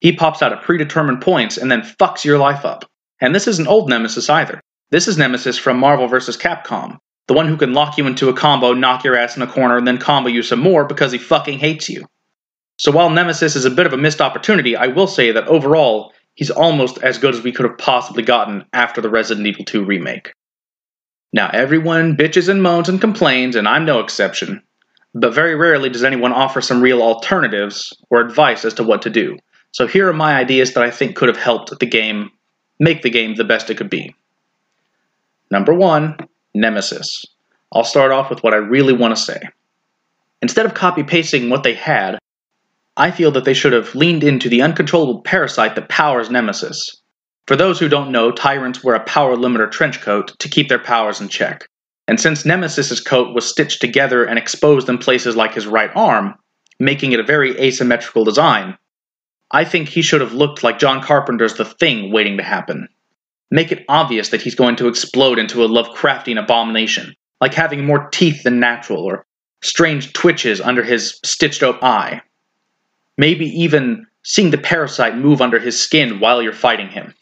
He 0.02 0.12
pops 0.12 0.42
out 0.42 0.52
at 0.52 0.64
predetermined 0.64 1.22
points 1.22 1.56
and 1.56 1.72
then 1.72 1.82
fucks 1.82 2.26
your 2.26 2.38
life 2.38 2.66
up. 2.66 2.84
And 3.22 3.34
this 3.34 3.48
isn't 3.48 3.70
old 3.70 3.90
Nemesis 3.90 4.30
either. 4.30 4.60
This 4.92 5.08
is 5.08 5.18
Nemesis 5.18 5.58
from 5.58 5.78
Marvel 5.78 6.10
vs. 6.10 6.36
Capcom, 6.36 6.98
the 7.30 7.34
one 7.34 7.48
who 7.48 7.56
can 7.56 7.72
lock 7.72 7.98
you 7.98 8.06
into 8.06 8.28
a 8.28 8.34
combo, 8.34 8.74
knock 8.74 9.06
your 9.06 9.16
ass 9.16 9.38
in 9.38 9.44
a 9.44 9.48
corner, 9.48 9.78
and 9.78 9.88
then 9.88 9.98
combo 9.98 10.28
you 10.28 10.44
some 10.44 10.60
more 10.60 10.84
because 10.84 11.14
he 11.14 11.18
fucking 11.18 11.58
hates 11.58 11.88
you. 11.88 12.06
So 12.78 12.92
while 12.92 13.10
Nemesis 13.10 13.56
is 13.56 13.64
a 13.64 13.72
bit 13.72 13.86
of 13.86 13.94
a 13.94 13.98
missed 13.98 14.20
opportunity, 14.20 14.76
I 14.76 14.88
will 14.88 15.08
say 15.08 15.32
that 15.32 15.48
overall, 15.48 16.12
he's 16.36 16.52
almost 16.52 16.98
as 17.00 17.18
good 17.18 17.34
as 17.34 17.42
we 17.42 17.52
could 17.52 17.66
have 17.66 17.78
possibly 17.78 18.24
gotten 18.24 18.66
after 18.74 19.02
the 19.02 19.10
Resident 19.10 19.48
Evil 19.48 19.66
2 19.66 19.86
remake. 19.86 20.34
Now, 21.32 21.50
everyone 21.52 22.16
bitches 22.16 22.48
and 22.48 22.62
moans 22.62 22.90
and 22.90 23.02
complains, 23.02 23.56
and 23.56 23.68
I'm 23.68 23.86
no 23.86 24.00
exception, 24.00 24.62
but 25.16 25.34
very 25.34 25.56
rarely 25.56 25.90
does 25.90 26.04
anyone 26.04 26.32
offer 26.32 26.62
some 26.62 26.82
real 26.82 27.02
alternatives 27.02 27.92
or 28.10 28.22
advice 28.22 28.66
as 28.66 28.74
to 28.76 28.84
what 28.84 29.02
to 29.04 29.10
do. 29.10 29.38
So 29.72 29.88
here 29.88 30.08
are 30.08 30.14
my 30.14 30.36
ideas 30.36 30.74
that 30.74 30.84
I 30.84 30.92
think 30.92 31.16
could 31.16 31.30
have 31.30 31.38
helped 31.38 31.78
the 31.80 31.86
game 31.86 32.30
make 32.80 33.02
the 33.02 33.10
game 33.10 33.36
the 33.36 33.44
best 33.44 33.70
it 33.70 33.78
could 33.78 33.90
be. 33.90 34.16
Number 35.50 35.74
one, 35.74 36.18
Nemesis. 36.54 37.26
I'll 37.72 37.84
start 37.84 38.12
off 38.12 38.30
with 38.30 38.44
what 38.44 38.54
I 38.54 38.58
really 38.58 38.94
want 38.94 39.16
to 39.16 39.22
say. 39.22 39.42
Instead 40.44 40.66
of 40.66 40.76
copy 40.76 41.04
pasting 41.04 41.50
what 41.50 41.64
they 41.64 41.74
had, 41.74 42.20
I 42.96 43.10
feel 43.12 43.32
that 43.32 43.46
they 43.46 43.54
should 43.54 43.74
have 43.74 43.96
leaned 43.96 44.24
into 44.24 44.50
the 44.50 44.62
uncontrollable 44.62 45.22
parasite 45.22 45.76
that 45.76 45.90
powers 45.90 46.30
Nemesis. 46.30 47.02
For 47.48 47.56
those 47.56 47.80
who 47.80 47.90
don't 47.90 48.12
know, 48.12 48.32
tyrants 48.32 48.84
wear 48.84 48.96
a 48.96 49.04
power 49.04 49.36
limiter 49.36 49.70
trench 49.70 50.00
coat 50.02 50.38
to 50.40 50.50
keep 50.50 50.70
their 50.70 50.80
powers 50.80 51.20
in 51.20 51.28
check. 51.28 51.68
And 52.08 52.20
since 52.20 52.46
Nemesis's 52.46 53.02
coat 53.02 53.34
was 53.34 53.50
stitched 53.50 53.82
together 53.82 54.24
and 54.24 54.38
exposed 54.38 54.90
in 54.90 54.98
places 54.98 55.36
like 55.36 55.54
his 55.54 55.66
right 55.66 55.90
arm, 55.96 56.36
making 56.80 57.14
it 57.14 57.20
a 57.20 57.24
very 57.24 57.60
asymmetrical 57.60 58.24
design, 58.24 58.78
I 59.52 59.66
think 59.66 59.90
he 59.90 60.02
should 60.02 60.22
have 60.22 60.34
looked 60.34 60.64
like 60.64 60.80
John 60.80 61.02
Carpenter's 61.02 61.56
The 61.56 61.66
Thing 61.66 62.12
waiting 62.12 62.38
to 62.38 62.44
happen. 62.44 62.88
Make 63.52 63.72
it 63.72 63.86
obvious 63.88 64.30
that 64.30 64.42
he's 64.42 64.56
going 64.56 64.76
to 64.78 64.88
explode 64.88 65.40
into 65.40 65.64
a 65.64 65.68
Lovecraftian 65.68 66.42
abomination, 66.42 67.14
like 67.40 67.54
having 67.54 67.86
more 67.86 68.10
teeth 68.10 68.44
than 68.44 68.60
natural 68.60 69.04
or 69.04 69.26
strange 69.64 70.14
twitches 70.14 70.60
under 70.62 70.84
his 70.84 71.20
stitched 71.24 71.64
up 71.64 71.84
eye. 71.84 72.22
Maybe 73.18 73.46
even 73.62 74.08
seeing 74.24 74.52
the 74.52 74.58
parasite 74.58 75.18
move 75.18 75.42
under 75.42 75.60
his 75.60 75.80
skin 75.80 76.20
while 76.20 76.42
you're 76.42 76.54
fighting 76.54 76.90
him. 76.90 77.14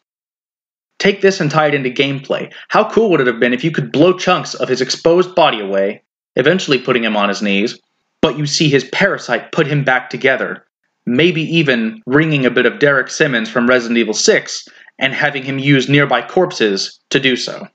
Take 1.00 1.22
this 1.22 1.40
and 1.40 1.50
tie 1.50 1.68
it 1.68 1.74
into 1.74 1.90
gameplay. 1.90 2.54
How 2.68 2.88
cool 2.90 3.10
would 3.10 3.22
it 3.22 3.28
have 3.28 3.40
been 3.40 3.54
if 3.54 3.64
you 3.64 3.72
could 3.72 3.92
blow 3.92 4.14
chunks 4.18 4.54
of 4.54 4.70
his 4.70 4.82
exposed 4.82 5.34
body 5.34 5.60
away, 5.60 6.04
eventually 6.36 6.78
putting 6.78 7.04
him 7.04 7.18
on 7.18 7.28
his 7.28 7.42
knees, 7.42 7.80
but 8.22 8.38
you 8.38 8.46
see 8.46 8.70
his 8.70 8.84
parasite 8.86 9.52
put 9.52 9.66
him 9.66 9.84
back 9.84 10.12
together, 10.12 10.64
maybe 11.08 11.42
even 11.42 12.04
wringing 12.06 12.46
a 12.46 12.52
bit 12.52 12.68
of 12.68 12.78
Derek 12.78 13.10
Simmons 13.10 13.50
from 13.50 13.68
Resident 13.68 13.98
Evil 13.98 14.14
6 14.14 14.68
and 15.00 15.14
having 15.14 15.44
him 15.44 15.58
use 15.58 15.90
nearby 15.90 16.22
corpses 16.22 17.00
to 17.10 17.20
do 17.20 17.36
so. 17.36 17.68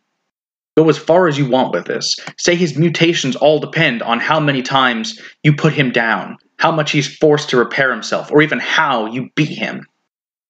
Go 0.76 0.88
as 0.88 0.98
far 0.98 1.26
as 1.26 1.36
you 1.36 1.48
want 1.48 1.72
with 1.72 1.86
this. 1.86 2.16
Say 2.38 2.54
his 2.54 2.78
mutations 2.78 3.34
all 3.34 3.58
depend 3.58 4.02
on 4.02 4.20
how 4.20 4.38
many 4.38 4.62
times 4.62 5.20
you 5.42 5.52
put 5.52 5.72
him 5.72 5.90
down, 5.90 6.36
how 6.58 6.72
much 6.72 6.92
he's 6.92 7.16
forced 7.16 7.50
to 7.50 7.56
repair 7.56 7.90
himself, 7.90 8.30
or 8.30 8.42
even 8.42 8.58
how 8.58 9.06
you 9.06 9.30
beat 9.34 9.50
him. 9.50 9.86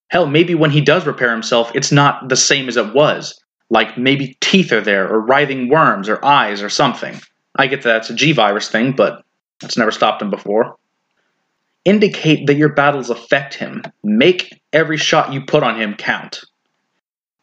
Hell, 0.09 0.27
maybe 0.27 0.55
when 0.55 0.71
he 0.71 0.81
does 0.81 1.07
repair 1.07 1.33
himself, 1.33 1.73
it's 1.75 1.91
not 1.91 2.29
the 2.29 2.37
same 2.37 2.69
as 2.69 2.77
it 2.77 2.95
was. 2.95 3.39
Like 3.71 3.99
maybe 3.99 4.37
teeth 4.41 4.73
are 4.73 4.81
there, 4.81 5.09
or 5.09 5.21
writhing 5.21 5.69
worms, 5.69 6.09
or 6.09 6.25
eyes, 6.25 6.63
or 6.63 6.69
something. 6.69 7.21
I 7.57 7.67
get 7.67 7.83
that 7.83 7.97
it's 8.03 8.11
a 8.11 8.15
G 8.15 8.33
virus 8.33 8.69
thing, 8.69 8.93
but 8.93 9.25
it's 9.63 9.77
never 9.77 9.91
stopped 9.91 10.23
him 10.23 10.31
before. 10.31 10.77
Indicate 11.85 12.47
that 12.47 12.57
your 12.57 12.69
battles 12.69 13.11
affect 13.11 13.55
him. 13.55 13.83
Make 14.05 14.61
every 14.73 14.97
shot 14.97 15.33
you 15.33 15.41
put 15.45 15.63
on 15.63 15.81
him 15.81 15.95
count. 15.95 16.43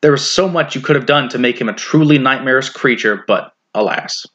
There 0.01 0.13
is 0.13 0.25
so 0.25 0.49
much 0.49 0.75
you 0.75 0.81
could 0.81 0.97
have 0.97 1.05
done 1.05 1.29
to 1.29 1.37
make 1.39 1.59
him 1.59 1.69
a 1.69 1.73
truly 1.73 2.17
nightmarish 2.17 2.69
creature, 2.69 3.23
but 3.27 3.53
alas. 3.73 4.25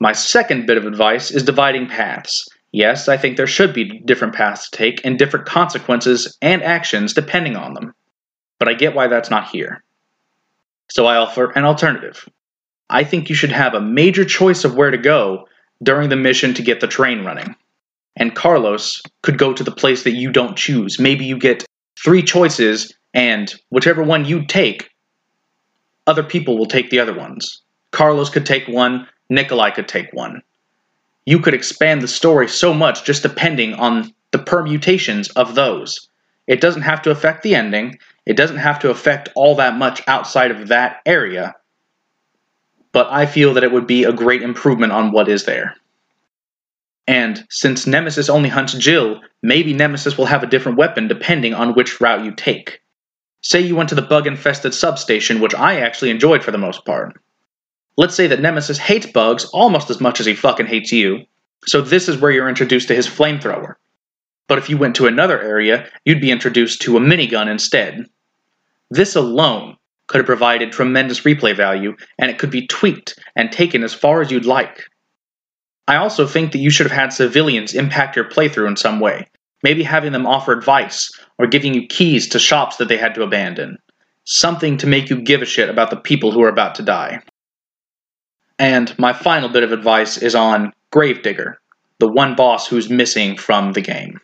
My 0.00 0.12
second 0.12 0.66
bit 0.66 0.78
of 0.78 0.86
advice 0.86 1.30
is 1.30 1.42
dividing 1.42 1.88
paths. 1.88 2.46
Yes, 2.72 3.08
I 3.08 3.16
think 3.16 3.36
there 3.36 3.46
should 3.46 3.72
be 3.72 4.00
different 4.00 4.34
paths 4.34 4.68
to 4.68 4.76
take 4.76 5.04
and 5.04 5.18
different 5.18 5.46
consequences 5.46 6.36
and 6.42 6.62
actions 6.62 7.14
depending 7.14 7.56
on 7.56 7.74
them. 7.74 7.94
But 8.58 8.68
I 8.68 8.74
get 8.74 8.94
why 8.94 9.06
that's 9.06 9.30
not 9.30 9.48
here. 9.48 9.82
So 10.90 11.06
I 11.06 11.16
offer 11.16 11.50
an 11.52 11.64
alternative. 11.64 12.28
I 12.88 13.04
think 13.04 13.28
you 13.28 13.34
should 13.34 13.52
have 13.52 13.74
a 13.74 13.80
major 13.80 14.24
choice 14.24 14.64
of 14.64 14.74
where 14.74 14.90
to 14.90 14.98
go 14.98 15.48
during 15.82 16.08
the 16.08 16.16
mission 16.16 16.54
to 16.54 16.62
get 16.62 16.80
the 16.80 16.86
train 16.86 17.24
running. 17.24 17.56
And 18.16 18.34
Carlos 18.34 19.02
could 19.22 19.38
go 19.38 19.52
to 19.52 19.64
the 19.64 19.72
place 19.72 20.04
that 20.04 20.12
you 20.12 20.30
don't 20.30 20.56
choose. 20.56 20.98
Maybe 20.98 21.24
you 21.24 21.38
get 21.38 21.66
three 22.02 22.22
choices, 22.22 22.94
and 23.12 23.54
whichever 23.70 24.02
one 24.02 24.24
you 24.24 24.46
take, 24.46 24.90
other 26.06 26.22
people 26.22 26.56
will 26.56 26.66
take 26.66 26.88
the 26.90 27.00
other 27.00 27.12
ones. 27.12 27.62
Carlos 27.90 28.30
could 28.30 28.46
take 28.46 28.68
one, 28.68 29.06
Nikolai 29.28 29.70
could 29.70 29.88
take 29.88 30.12
one 30.12 30.42
you 31.26 31.40
could 31.40 31.54
expand 31.54 32.00
the 32.00 32.08
story 32.08 32.48
so 32.48 32.72
much 32.72 33.04
just 33.04 33.22
depending 33.22 33.74
on 33.74 34.14
the 34.30 34.38
permutations 34.38 35.28
of 35.30 35.54
those. 35.54 36.08
It 36.46 36.60
doesn't 36.60 36.82
have 36.82 37.02
to 37.02 37.10
affect 37.10 37.42
the 37.42 37.54
ending, 37.54 37.98
it 38.24 38.36
doesn't 38.36 38.58
have 38.58 38.78
to 38.80 38.90
affect 38.90 39.28
all 39.34 39.56
that 39.56 39.76
much 39.76 40.02
outside 40.06 40.52
of 40.52 40.68
that 40.68 41.00
area, 41.04 41.54
but 42.92 43.08
I 43.10 43.26
feel 43.26 43.54
that 43.54 43.64
it 43.64 43.72
would 43.72 43.86
be 43.86 44.04
a 44.04 44.12
great 44.12 44.42
improvement 44.42 44.92
on 44.92 45.10
what 45.10 45.28
is 45.28 45.44
there. 45.44 45.74
And 47.08 47.44
since 47.50 47.86
Nemesis 47.86 48.28
only 48.28 48.48
hunts 48.48 48.74
Jill, 48.74 49.20
maybe 49.42 49.74
Nemesis 49.74 50.16
will 50.16 50.26
have 50.26 50.42
a 50.42 50.48
different 50.48 50.78
weapon 50.78 51.06
depending 51.08 51.54
on 51.54 51.74
which 51.74 52.00
route 52.00 52.24
you 52.24 52.32
take. 52.32 52.80
Say 53.42 53.60
you 53.60 53.76
went 53.76 53.90
to 53.90 53.94
the 53.94 54.02
bug 54.02 54.26
infested 54.26 54.74
substation, 54.74 55.40
which 55.40 55.54
I 55.54 55.80
actually 55.80 56.10
enjoyed 56.10 56.42
for 56.42 56.50
the 56.50 56.58
most 56.58 56.84
part. 56.84 57.20
Let's 57.96 58.14
say 58.14 58.26
that 58.26 58.40
Nemesis 58.40 58.78
hates 58.78 59.06
bugs 59.06 59.46
almost 59.46 59.88
as 59.88 60.00
much 60.00 60.20
as 60.20 60.26
he 60.26 60.34
fucking 60.34 60.66
hates 60.66 60.92
you, 60.92 61.24
so 61.66 61.80
this 61.80 62.08
is 62.08 62.18
where 62.18 62.30
you're 62.30 62.48
introduced 62.48 62.88
to 62.88 62.94
his 62.94 63.08
flamethrower. 63.08 63.74
But 64.48 64.58
if 64.58 64.68
you 64.68 64.76
went 64.76 64.96
to 64.96 65.06
another 65.06 65.40
area, 65.40 65.88
you'd 66.04 66.20
be 66.20 66.30
introduced 66.30 66.82
to 66.82 66.96
a 66.96 67.00
minigun 67.00 67.48
instead. 67.48 68.06
This 68.90 69.16
alone 69.16 69.76
could 70.06 70.18
have 70.18 70.26
provided 70.26 70.70
tremendous 70.70 71.22
replay 71.22 71.56
value, 71.56 71.96
and 72.18 72.30
it 72.30 72.38
could 72.38 72.50
be 72.50 72.66
tweaked 72.66 73.18
and 73.34 73.50
taken 73.50 73.82
as 73.82 73.94
far 73.94 74.20
as 74.20 74.30
you'd 74.30 74.44
like. 74.44 74.84
I 75.88 75.96
also 75.96 76.26
think 76.26 76.52
that 76.52 76.58
you 76.58 76.70
should 76.70 76.86
have 76.86 76.96
had 76.96 77.12
civilians 77.12 77.74
impact 77.74 78.14
your 78.14 78.26
playthrough 78.26 78.68
in 78.68 78.76
some 78.76 79.00
way, 79.00 79.26
maybe 79.62 79.82
having 79.82 80.12
them 80.12 80.26
offer 80.26 80.52
advice 80.52 81.10
or 81.38 81.46
giving 81.46 81.74
you 81.74 81.86
keys 81.86 82.28
to 82.28 82.38
shops 82.38 82.76
that 82.76 82.88
they 82.88 82.96
had 82.96 83.14
to 83.14 83.22
abandon. 83.22 83.78
Something 84.24 84.76
to 84.78 84.86
make 84.86 85.10
you 85.10 85.20
give 85.20 85.42
a 85.42 85.46
shit 85.46 85.68
about 85.68 85.90
the 85.90 85.96
people 85.96 86.30
who 86.30 86.42
are 86.42 86.48
about 86.48 86.74
to 86.76 86.82
die. 86.82 87.22
And 88.58 88.98
my 88.98 89.12
final 89.12 89.48
bit 89.48 89.62
of 89.62 89.72
advice 89.72 90.16
is 90.16 90.34
on 90.34 90.72
Gravedigger, 90.90 91.58
the 91.98 92.08
one 92.08 92.34
boss 92.34 92.66
who's 92.66 92.88
missing 92.88 93.36
from 93.36 93.72
the 93.72 93.82
game. 93.82 94.20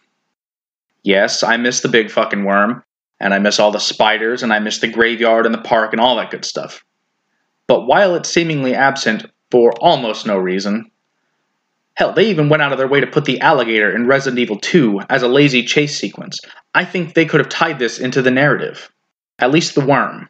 Yes, 1.03 1.43
I 1.43 1.57
miss 1.57 1.81
the 1.81 1.89
big 1.89 2.11
fucking 2.11 2.45
worm, 2.45 2.83
and 3.21 3.35
I 3.35 3.39
miss 3.39 3.59
all 3.59 3.73
the 3.73 3.79
spiders, 3.79 4.43
and 4.43 4.53
I 4.53 4.59
miss 4.59 4.79
the 4.79 4.89
graveyard 4.89 5.47
and 5.47 5.55
the 5.55 5.61
park 5.61 5.93
and 5.93 6.01
all 6.01 6.17
that 6.17 6.31
good 6.31 6.45
stuff. 6.45 6.85
But 7.67 7.87
while 7.87 8.15
it's 8.15 8.29
seemingly 8.29 8.75
absent 8.75 9.27
for 9.51 9.73
almost 9.81 10.27
no 10.27 10.39
reason, 10.39 10.91
hell, 11.95 12.13
they 12.13 12.31
even 12.31 12.49
went 12.49 12.63
out 12.63 12.73
of 12.73 12.79
their 12.79 12.89
way 12.89 13.01
to 13.01 13.07
put 13.07 13.25
the 13.25 13.41
alligator 13.41 13.95
in 13.95 14.07
Resident 14.07 14.39
Evil 14.39 14.59
2 14.59 15.03
as 15.11 15.23
a 15.23 15.29
lazy 15.29 15.63
chase 15.65 15.99
sequence. 15.99 16.41
I 16.75 16.85
think 16.85 17.15
they 17.15 17.27
could 17.27 17.41
have 17.41 17.49
tied 17.49 17.79
this 17.79 17.99
into 17.99 18.23
the 18.23 18.31
narrative. 18.31 18.91
At 19.39 19.51
least 19.51 19.75
the 19.75 19.85
worm. 19.85 20.29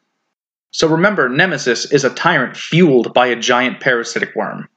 So 0.72 0.88
remember, 0.88 1.28
Nemesis 1.28 1.90
is 1.92 2.04
a 2.04 2.10
tyrant 2.10 2.56
fueled 2.56 3.14
by 3.14 3.28
a 3.28 3.36
giant 3.36 3.80
parasitic 3.80 4.34
worm. 4.34 4.68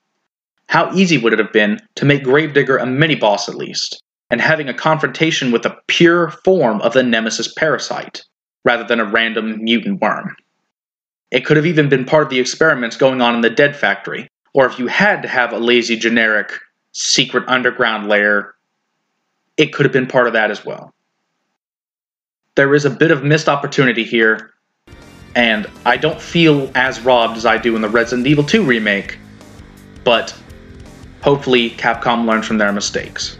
How 0.67 0.93
easy 0.93 1.17
would 1.17 1.33
it 1.33 1.39
have 1.39 1.53
been 1.53 1.79
to 1.95 2.05
make 2.05 2.23
Gravedigger 2.23 2.77
a 2.77 2.85
mini 2.85 3.15
boss 3.15 3.49
at 3.49 3.55
least? 3.55 4.01
and 4.29 4.41
having 4.41 4.69
a 4.69 4.73
confrontation 4.73 5.51
with 5.51 5.63
the 5.63 5.77
pure 5.87 6.29
form 6.29 6.81
of 6.81 6.93
the 6.93 7.03
Nemesis 7.03 7.53
parasite, 7.53 8.23
rather 8.63 8.83
than 8.83 8.99
a 8.99 9.05
random 9.05 9.63
mutant 9.63 10.01
worm. 10.01 10.35
It 11.31 11.45
could 11.45 11.57
have 11.57 11.65
even 11.65 11.89
been 11.89 12.05
part 12.05 12.23
of 12.23 12.29
the 12.29 12.39
experiments 12.39 12.97
going 12.97 13.21
on 13.21 13.35
in 13.35 13.41
the 13.41 13.49
Dead 13.49 13.75
Factory, 13.75 14.29
or 14.53 14.65
if 14.65 14.79
you 14.79 14.87
had 14.87 15.21
to 15.21 15.27
have 15.27 15.53
a 15.53 15.59
lazy 15.59 15.95
generic 15.95 16.51
secret 16.91 17.43
underground 17.47 18.07
lair, 18.07 18.55
it 19.57 19.73
could 19.73 19.85
have 19.85 19.93
been 19.93 20.07
part 20.07 20.27
of 20.27 20.33
that 20.33 20.51
as 20.51 20.65
well. 20.65 20.93
There 22.55 22.73
is 22.73 22.85
a 22.85 22.89
bit 22.89 23.11
of 23.11 23.23
missed 23.23 23.49
opportunity 23.49 24.03
here, 24.03 24.51
and 25.35 25.67
I 25.85 25.97
don't 25.97 26.19
feel 26.19 26.71
as 26.75 27.01
robbed 27.01 27.37
as 27.37 27.45
I 27.45 27.57
do 27.57 27.75
in 27.75 27.81
the 27.81 27.89
Resident 27.89 28.25
Evil 28.25 28.43
2 28.43 28.63
remake, 28.63 29.17
but 30.03 30.35
hopefully 31.21 31.71
Capcom 31.71 32.25
learns 32.25 32.47
from 32.47 32.57
their 32.57 32.71
mistakes. 32.71 33.37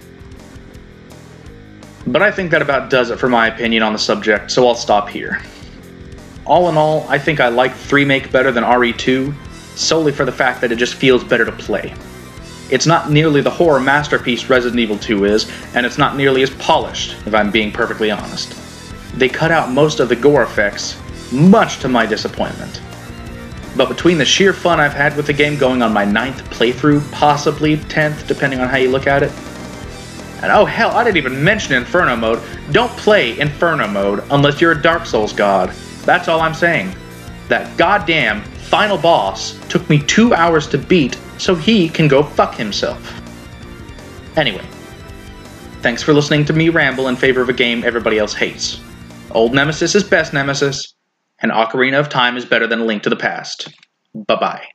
But 2.08 2.22
I 2.22 2.30
think 2.32 2.52
that 2.52 2.62
about 2.62 2.90
does 2.90 3.10
it 3.10 3.18
for 3.18 3.30
my 3.30 3.48
opinion 3.48 3.82
on 3.82 3.94
the 3.94 4.00
subject, 4.00 4.52
so 4.52 4.68
I'll 4.68 4.76
stop 4.76 5.10
here. 5.10 5.42
All 6.46 6.70
in 6.70 6.78
all, 6.78 7.06
I 7.10 7.18
think 7.18 7.40
I 7.40 7.48
like 7.48 7.72
3-Make 7.72 8.32
better 8.32 8.52
than 8.52 8.64
RE2, 8.64 9.34
solely 9.76 10.12
for 10.12 10.26
the 10.26 10.32
fact 10.32 10.62
that 10.62 10.72
it 10.72 10.76
just 10.76 10.94
feels 10.94 11.24
better 11.24 11.46
to 11.46 11.52
play. 11.52 11.96
It's 12.70 12.86
not 12.86 13.10
nearly 13.10 13.42
the 13.42 13.50
horror 13.50 13.80
masterpiece 13.80 14.50
Resident 14.50 14.80
Evil 14.80 14.98
2 14.98 15.26
is, 15.26 15.50
and 15.74 15.86
it's 15.86 15.98
not 15.98 16.16
nearly 16.16 16.44
as 16.44 16.50
polished, 16.52 17.16
if 17.26 17.34
I'm 17.34 17.52
being 17.52 17.72
perfectly 17.72 18.12
honest. 18.12 18.54
They 19.18 19.30
cut 19.30 19.52
out 19.52 19.72
most 19.72 20.00
of 20.00 20.10
the 20.10 20.16
gore 20.16 20.44
effects, 20.44 20.98
much 21.32 21.80
to 21.80 21.88
my 21.88 22.06
disappointment. 22.06 22.82
But 23.76 23.90
between 23.90 24.18
the 24.18 24.26
sheer 24.26 24.54
fun 24.54 24.80
I've 24.80 24.94
had 24.94 25.18
with 25.18 25.28
the 25.28 25.34
game 25.34 25.58
going 25.58 25.82
on 25.82 25.92
my 25.92 26.06
ninth 26.06 26.42
playthrough, 26.50 27.12
possibly 27.12 27.78
10th, 27.78 28.28
depending 28.28 28.60
on 28.60 28.70
how 28.70 28.78
you 28.78 28.90
look 28.90 29.08
at 29.08 29.24
it, 29.24 29.32
and 30.42 30.52
oh 30.52 30.66
hell, 30.66 30.92
I 30.92 31.04
didn't 31.04 31.18
even 31.18 31.44
mention 31.44 31.74
Inferno 31.74 32.16
mode. 32.16 32.42
Don't 32.72 32.92
play 32.92 33.40
Inferno 33.40 33.88
mode 33.88 34.24
unless 34.32 34.62
you're 34.62 34.74
a 34.74 34.82
Dark 34.82 35.06
Souls 35.06 35.34
god. 35.34 35.72
That's 36.04 36.28
all 36.28 36.42
I'm 36.42 36.54
saying. 36.54 36.96
That 37.48 37.76
goddamn 37.78 38.44
final 38.44 38.98
boss 38.98 39.58
took 39.70 39.90
me 39.90 40.00
two 40.00 40.34
hours 40.34 40.68
to 40.68 40.78
beat 40.78 41.18
so 41.38 41.56
he 41.56 41.90
can 41.90 42.08
go 42.08 42.22
fuck 42.24 42.56
himself. 42.56 43.22
Anyway, 44.38 44.66
thanks 45.82 46.04
for 46.04 46.14
listening 46.14 46.46
to 46.46 46.54
me 46.54 46.70
ramble 46.70 47.08
in 47.08 47.16
favor 47.16 47.42
of 47.42 47.50
a 47.50 47.54
game 47.54 47.84
everybody 47.84 48.20
else 48.20 48.34
hates. 48.34 48.82
Old 49.32 49.54
Nemesis 49.54 49.96
is 49.96 50.04
best 50.04 50.34
Nemesis, 50.34 50.95
and 51.46 51.52
Ocarina 51.52 52.00
of 52.00 52.10
Time 52.10 52.38
is 52.38 52.46
better 52.46 52.66
than 52.66 52.80
A 52.80 52.86
Link 52.86 53.04
to 53.04 53.10
the 53.10 53.16
Past. 53.16 53.70
Bye 54.16 54.36
bye. 54.36 54.75